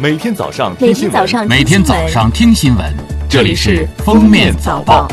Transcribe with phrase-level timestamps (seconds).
[0.00, 2.90] 每天早上每天早上每天早上听新闻，
[3.28, 5.06] 这里是《封面早报》。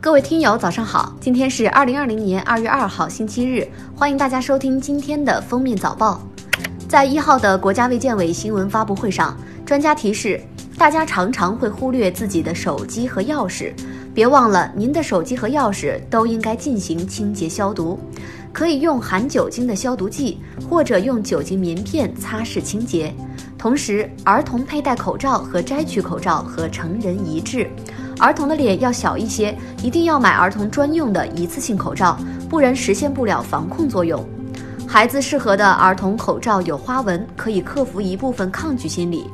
[0.00, 1.14] 各位听友，早上好！
[1.20, 3.64] 今天是二零二零年二月二号，星期日，
[3.94, 6.20] 欢迎大家收听今天的《封面早报》。
[6.88, 10.40] 在一号的国家卫健委新闻发布会上，专家提示
[10.76, 13.72] 大家常常会忽略自己的手机和钥匙，
[14.16, 18.00] 别忘了您的手机和钥匙都应该进行清洁消毒。
[18.50, 20.38] 可以用含酒精的消毒剂，
[20.70, 23.14] 或者用酒精棉片擦拭清洁。
[23.58, 27.68] 同时，儿童佩戴口罩和摘取口罩和成人一致。
[28.18, 34.26] 儿童的脸要小一些，一定要买儿童专用的一次性口罩，不然实现不了防控作用。
[34.88, 39.26] 孩子适合的儿童口罩有花纹，可以克服一部分抗拒心理。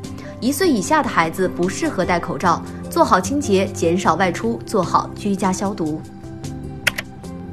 [0.43, 2.61] 一岁以下的孩子不适合戴口罩，
[2.91, 6.03] 做好清洁，减少外出，做好居家消毒。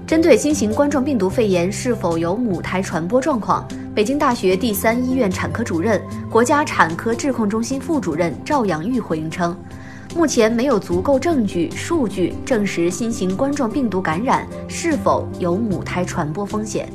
[0.07, 9.55] 针对新型冠状病毒肺炎是否有母胎传播状况，北京大学第三医院产科主任、国家产科质控中心副主任赵阳玉回应称，
[10.15, 16.89] 目前没有足够证据数据证实新型冠状病毒感染是否有母胎传播风险。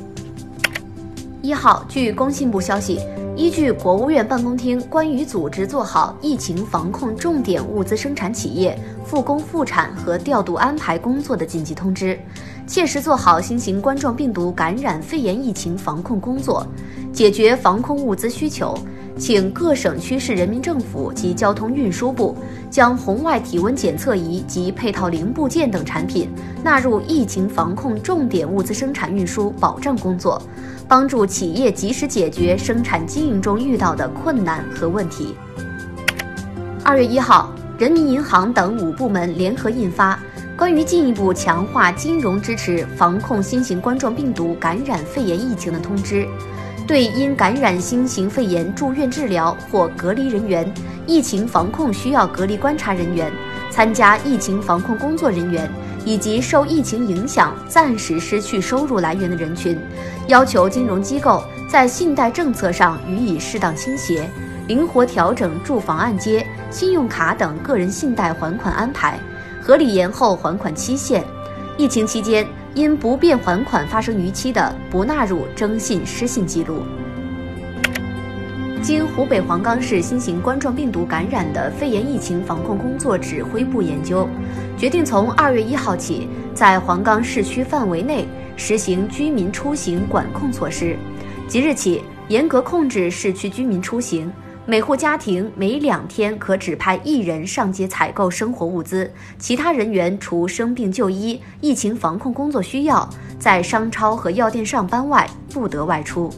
[1.41, 2.99] 一号，据工信部消息，
[3.37, 12.17] 依据国务院办公厅关于组织做好疫情防控重点物资生产企业复工复产和调度安排工作的紧急通知。
[12.65, 16.65] 切实做好新型冠状病毒感染肺炎疫情防控工作，
[17.11, 18.73] 解决防控物资需求，
[19.17, 22.35] 请各省区市人民政府及交通运输部
[22.71, 26.29] 将红外体温检测仪及配套零部件等产品
[26.63, 30.41] 纳入疫情防控重点物资生产运输保障工作，
[30.87, 35.35] 帮助企业及时解决生产经营中遇到的困难和问题。
[36.83, 40.19] 二月一号，人民银行等五部门联合印发。
[40.57, 46.25] 关于进一步强化金融支持防控新型冠状病毒感染肺炎疫情的通知，
[46.87, 50.73] 对因感染新型肺炎住院治疗或隔离人员、
[51.05, 53.29] 疫情防控需要隔离观察人员、
[53.69, 55.69] 参加疫情防控工作人员
[56.05, 59.77] 以及受疫情影响暂时失去收入来源的人群，
[60.27, 64.29] 要求金融机构在信贷政策上予以适当倾斜，
[64.67, 69.19] 灵活调整住房按揭、信用卡等个人信贷还款安排。
[69.61, 71.23] 合理延后还款期限，
[71.75, 76.83] 疫情期间因不便还款发生逾期的，不纳入征信失信记录。
[78.85, 84.29] 经湖北黄冈市新型冠状病毒感染的肺炎疫情防控工作指挥部研究，
[84.77, 90.95] 决定从二月一号起，在黄冈市区范围内实行居民出行管控措施，
[91.47, 94.31] 即日起严格控制市区居民出行。
[94.67, 103.09] 每户家庭每两天可指派一人上街采购生活物资，其他人员除生病就医、疫情防控工作需要，
[103.39, 106.29] 在商超和药店上班外不得外出。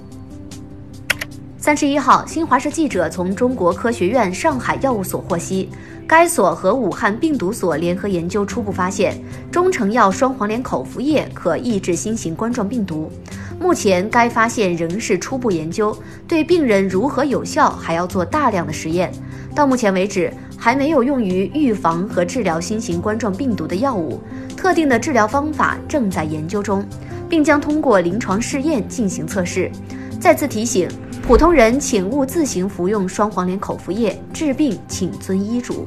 [1.67, 5.67] 三十一号，新华社记者从中国科学院上海药物所获悉，
[6.07, 13.11] 该所和武汉病毒所联合研究初步发现，中成药双黄连口服液可抑制新型冠状病毒。
[13.59, 15.93] 目前该发现仍是初步研究，
[16.25, 19.11] 对病人如何有效还要做大量的实验。
[19.53, 24.21] 到目前为止，还没有用于预防和治疗新型冠状病毒的药物，
[24.55, 26.85] 特定的治疗方法正在研究中，
[27.27, 29.69] 并将通过临床试验进行测试。
[30.17, 30.89] 再次提醒，
[31.27, 35.85] 普通人请勿自行服用双黄连口服液，治病请遵医嘱。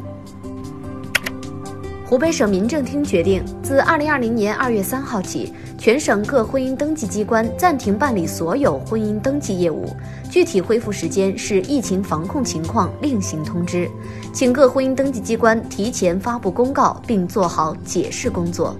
[2.04, 9.88] 湖北省民政厅决定，自二零二零年二月三号起，全省各婚姻登记机关暂停办理所有婚姻登记业务，
[10.30, 13.90] 具体恢复时间视疫情防控情况另行通知，
[14.34, 18.76] 请各婚姻登记机关提前发布公告，并做好解释工作。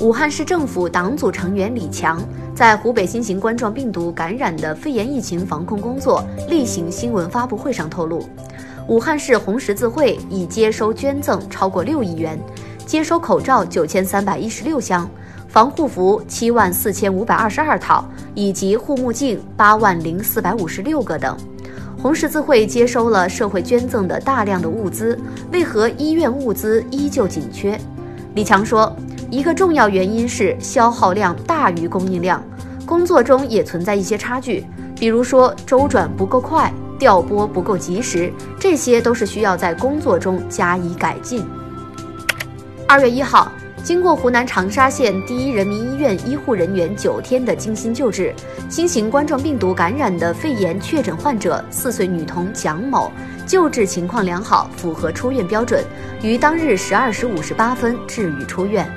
[0.00, 2.20] 武汉市政府党组成员李强
[2.54, 8.22] 在湖北新型冠状病毒感染的肺炎疫情防控工作例行新闻发布会上透露。
[8.86, 12.38] 武汉市红十字会已接收捐赠超过六亿元，
[12.86, 15.08] 接收口罩九千三百一十六箱，
[15.48, 18.04] 防护服七万四千五百二十二套，
[18.34, 21.36] 以及护目镜八万零四百五十六个等。
[22.00, 25.18] 红十字会接收了社会捐赠的大量的物资，
[25.50, 27.80] 为何医院物资依旧紧缺？
[28.34, 28.94] 李强说，
[29.34, 32.40] 一个重要原因是消耗量大于供应量，
[32.86, 34.64] 工作中也存在一些差距，
[34.94, 36.72] 比如说周转不够快。
[37.00, 41.44] 调拨不够及时，这些都是需要在工作中加以改进。
[42.86, 43.50] 二月一号，
[43.82, 48.32] 经过湖南长沙县第一人民医院医护人员九天的精心救治，
[48.70, 53.10] 新型冠状病毒感染的肺炎确诊患者四岁女童蒋某
[53.44, 55.84] 救治情况良好，符合出院标准，
[56.22, 58.88] 于当日十二时五十八分治愈出院。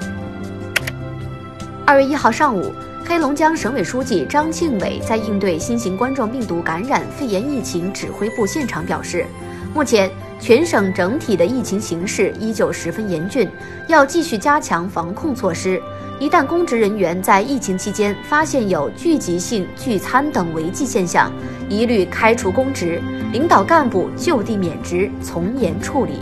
[1.88, 2.74] 二月一号上午。
[3.06, 9.25] 黑龙江省委书记张庆伟在应对新型冠状病毒感染肺炎疫情指挥部现场表示，
[9.74, 13.50] 目前全省整体的疫情形势依旧十分严峻，
[13.88, 15.81] 要继续加强防控措施。
[16.19, 21.31] 一旦公职人员在疫情期间发现有聚集性聚餐等违纪现象，
[21.69, 23.01] 一律开除公职，
[23.31, 26.19] 领导干部就地免职，从严处理。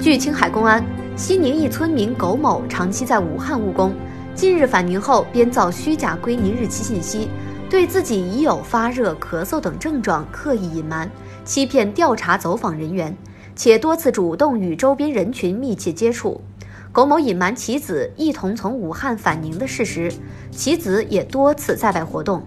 [0.00, 0.82] 据青海公安，
[1.16, 3.94] 西宁一村民苟某长期在武汉务工。
[4.34, 7.28] 近日返宁后，编造虚假归宁日期信息，
[7.70, 11.08] 对自己已有发热、咳嗽等症状刻意隐瞒，
[11.44, 13.16] 欺骗调查走访人员，
[13.54, 16.40] 且多次主动与周边人群密切接触。
[16.90, 20.12] 苟某隐瞒其子一同从武汉返宁的事实，
[20.50, 22.42] 其子也多次在外活动。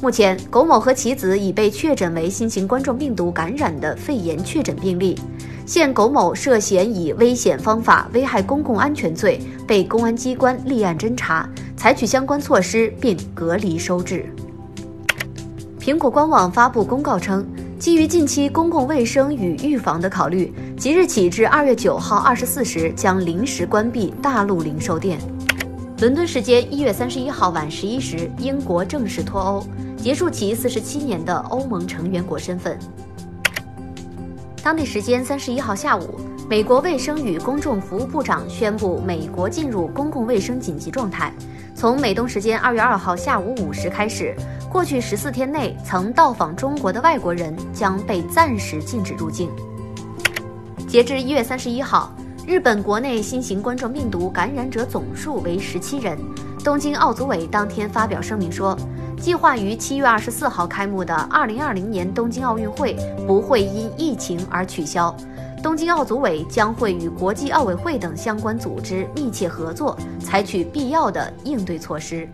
[0.00, 5.18] 目前，苟某和其子已被确诊为新型冠状病毒感染的肺炎确诊病例。
[5.64, 14.26] 现苟某涉嫌以危险方法危害公共安全罪，被公安机关立案侦查，采取相关措施并隔离收治。
[15.80, 17.46] 苹果官网发布公告称，
[17.78, 25.18] 基于近期公共卫生与预防的考虑，即日起至二月九号二十四时将临时关闭大陆零售店。
[26.00, 29.64] 伦敦时间一月三十一号晚十一时，英国正式脱欧，
[29.96, 32.76] 结束其四十七年的欧盟成员国身份。
[34.62, 41.32] 当地时间三十一号下午，美国卫生与公众服务部长宣布，美国进入公共卫生紧急状态。
[41.74, 44.36] 从美东时间二月二号下午五时开始，
[44.70, 49.50] 过去十四天内曾到访中国的外国人将被暂时禁止入境。
[50.86, 52.12] 截至一月三十一号，
[52.46, 56.16] 日本国内新型冠状病毒感染者总数为十七人。
[56.62, 58.78] 东京奥组委当天发表声明说。
[59.22, 65.16] 计划于七月二十四号开幕的二零二零年东京奥运会不会因疫情而取消。
[65.62, 72.28] 东京奥组委将会与国际奥委会等相关组织密切合作，采取必要的应对措施。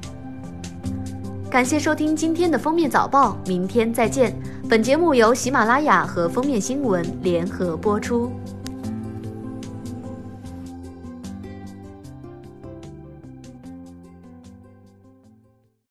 [1.51, 4.35] 感谢收听今天的封面早报，明天再见。
[4.67, 8.33] 本节目由喜马拉雅和封面新闻联合播出。